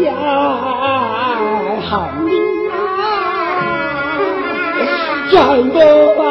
[0.00, 0.10] 呀，
[1.88, 1.90] 喊
[2.26, 2.30] 你
[2.70, 2.72] 啊，
[5.30, 5.36] 转
[5.70, 5.78] 过
[6.16, 6.22] 把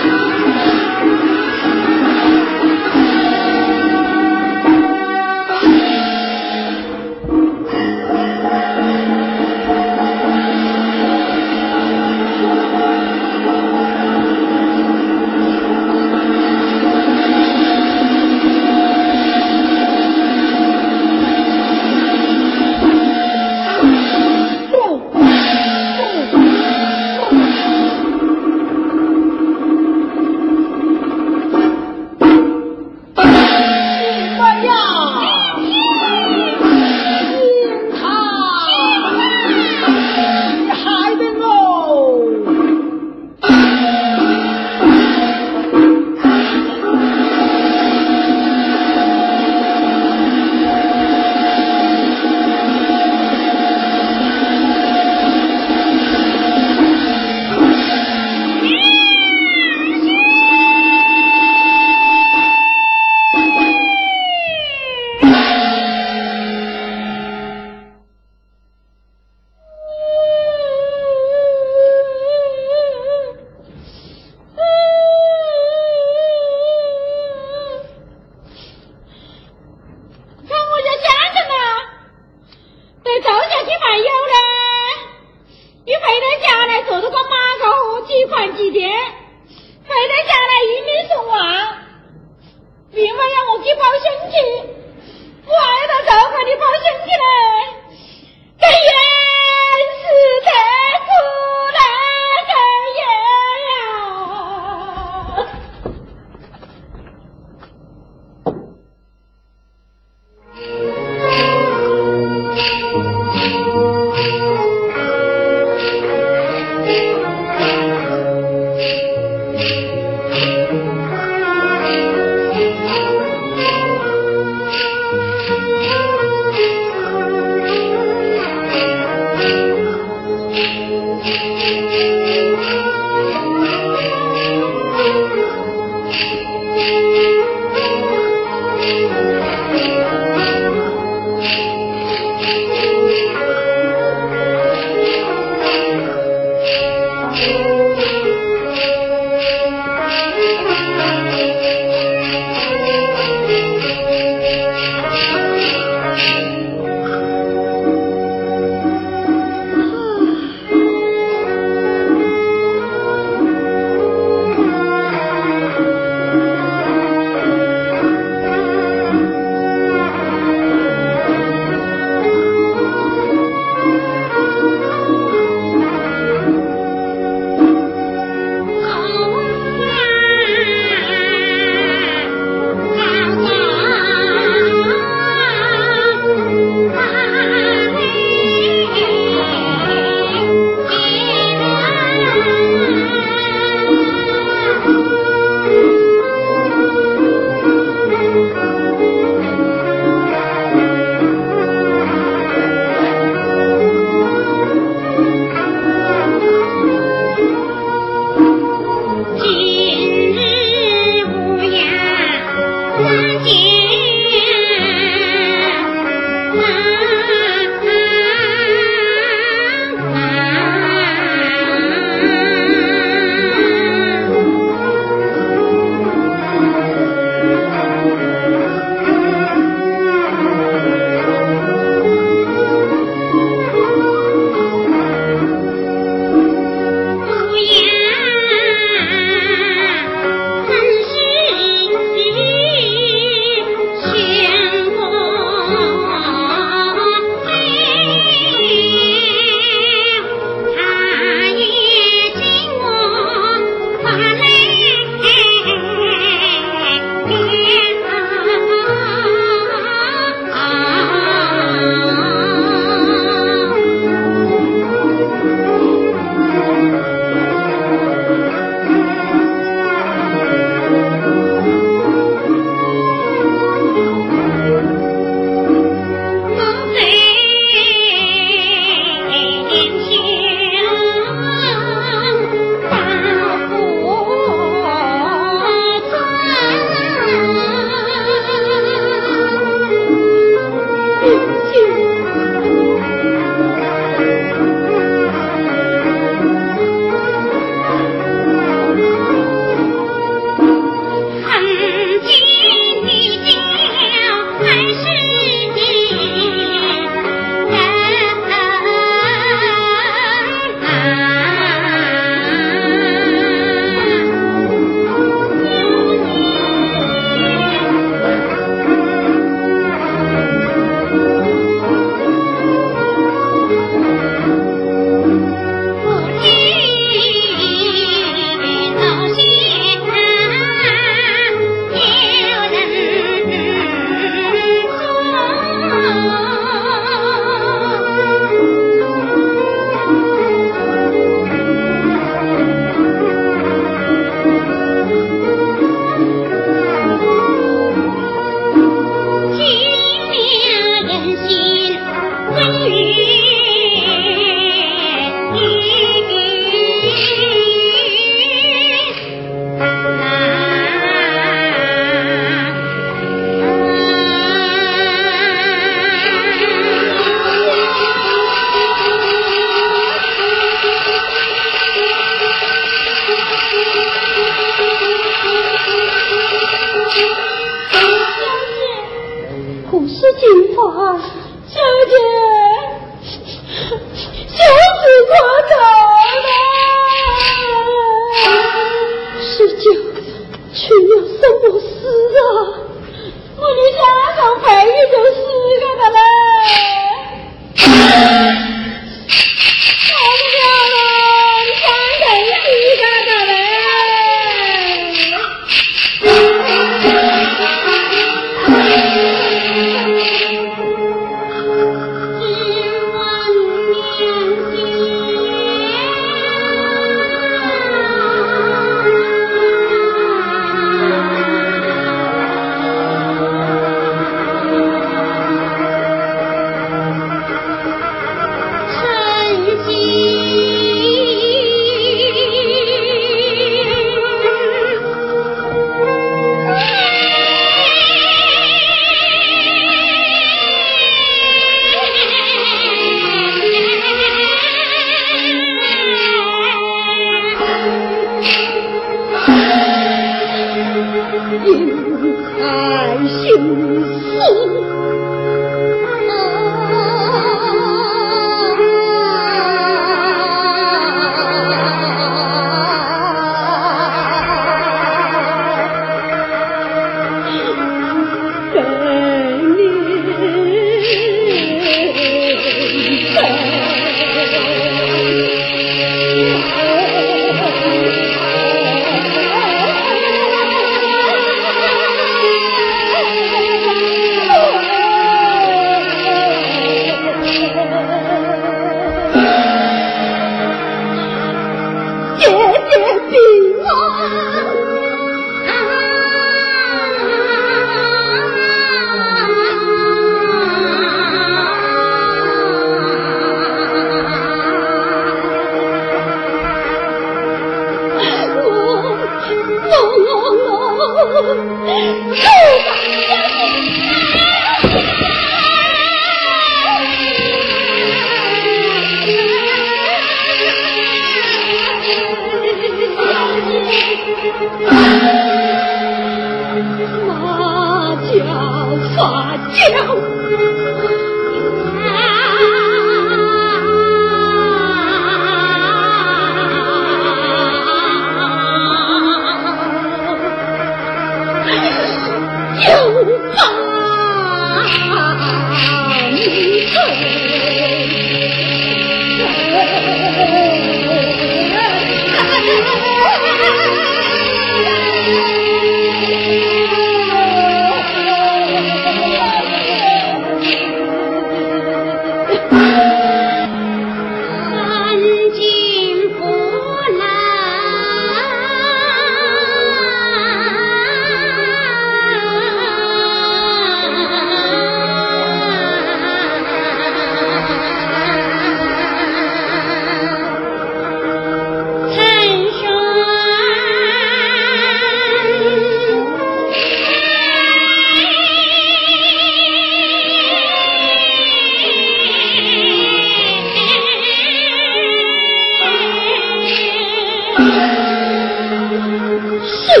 [599.94, 600.00] 四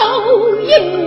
[0.00, 1.01] 后耶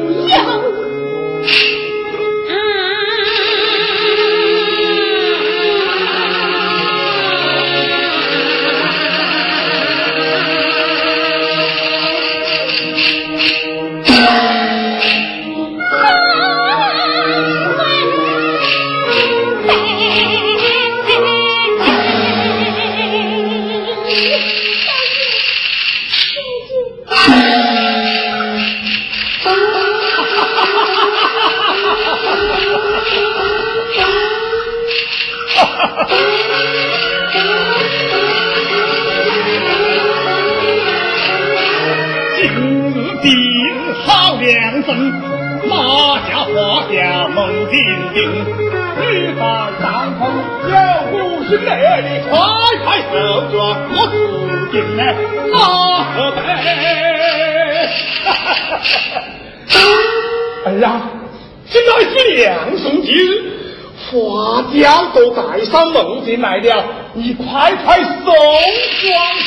[66.04, 68.34] 东西卖掉，你快快送庄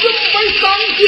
[0.00, 1.04] 准备上轿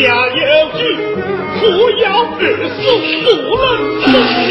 [0.00, 0.40] 家有
[0.78, 0.80] 句，
[1.60, 1.62] 不
[2.00, 2.04] 要
[2.38, 2.42] 二
[2.80, 2.82] 叔
[3.20, 3.28] 不
[3.58, 3.66] 能
[4.00, 4.41] 生。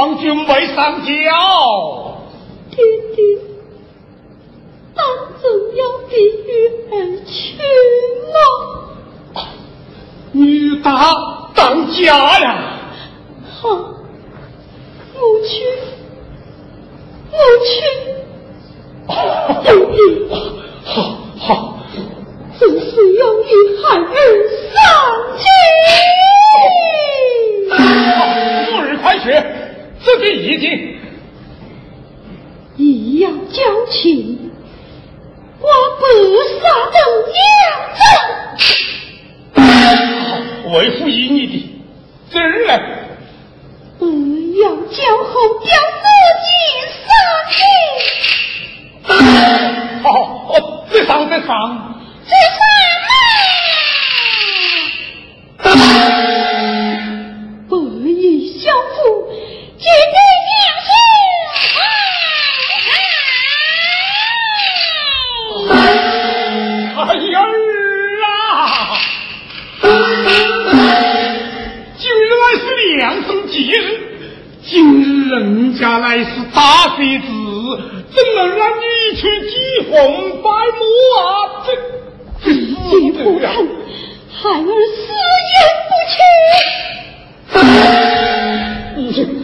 [0.00, 1.12] 皇军未上轿。
[2.70, 2.76] 弟
[3.14, 3.20] 弟，
[4.96, 5.04] 当
[5.42, 6.48] 真要避雨
[6.90, 6.94] 而
[7.26, 7.60] 去
[8.32, 9.44] 吗？
[10.32, 12.80] 女大当家呀！
[13.60, 15.68] 好，母亲，
[17.30, 17.36] 母
[17.66, 17.70] 亲，
[19.06, 19.12] 好
[21.36, 21.76] 好，
[22.58, 24.08] 只是要与孩儿
[24.72, 24.80] 上
[25.36, 25.44] 去。
[30.02, 30.98] 这个已经，
[32.76, 34.50] 一样交情，
[35.60, 35.66] 我
[35.98, 36.02] 不
[36.58, 36.60] 杀
[36.90, 36.98] 等
[37.34, 37.40] 娘
[37.94, 38.00] 子。
[40.72, 41.52] 为为父依你的
[42.30, 42.72] 这儿呢？
[43.98, 44.06] 不
[44.62, 45.66] 要叫后表
[46.00, 46.06] 自
[46.46, 46.48] 己
[47.04, 47.08] 杀
[47.50, 47.58] 去。
[50.02, 50.08] 好，
[50.46, 50.48] 好，
[50.90, 51.50] 再上，再上。
[75.30, 77.26] 人家乃是大妃子，
[78.10, 79.54] 怎能让你去祭
[79.88, 80.80] 红拜母
[81.18, 81.22] 啊？
[81.64, 81.68] 这
[82.42, 82.90] 这
[83.22, 84.66] 不肯，孩儿
[84.96, 84.98] 死
[85.52, 85.54] 也
[89.06, 89.39] 不去。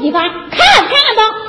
[0.00, 1.47] 你看，看看吧。